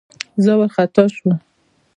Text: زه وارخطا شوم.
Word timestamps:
زه 0.43 0.51
وارخطا 0.59 1.03
شوم. 1.15 1.35